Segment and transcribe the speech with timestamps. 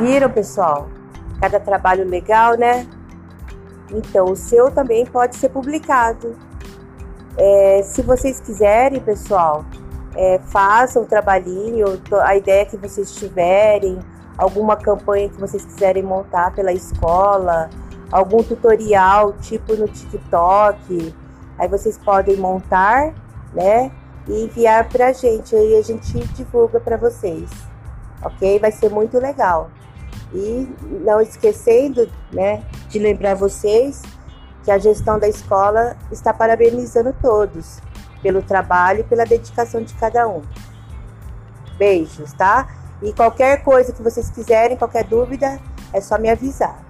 [0.00, 0.88] Viram, pessoal?
[1.42, 2.86] Cada trabalho legal, né?
[3.90, 6.34] Então, o seu também pode ser publicado.
[7.36, 9.62] É, se vocês quiserem, pessoal,
[10.16, 13.98] é, façam o trabalhinho, a ideia que vocês tiverem,
[14.38, 17.68] alguma campanha que vocês quiserem montar pela escola,
[18.10, 21.14] algum tutorial tipo no TikTok,
[21.58, 23.12] aí vocês podem montar,
[23.52, 23.92] né?
[24.26, 27.50] E enviar para a gente, aí a gente divulga para vocês,
[28.22, 28.58] ok?
[28.58, 29.70] Vai ser muito legal.
[30.32, 30.68] E
[31.04, 34.02] não esquecendo, né, de lembrar vocês
[34.64, 37.80] que a gestão da escola está parabenizando todos
[38.22, 40.42] pelo trabalho e pela dedicação de cada um.
[41.78, 42.68] Beijos, tá?
[43.02, 45.58] E qualquer coisa que vocês quiserem, qualquer dúvida,
[45.92, 46.89] é só me avisar.